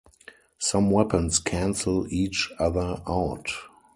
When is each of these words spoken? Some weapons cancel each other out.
Some 0.57 0.89
weapons 0.89 1.37
cancel 1.37 2.07
each 2.09 2.49
other 2.57 3.03
out. 3.07 3.47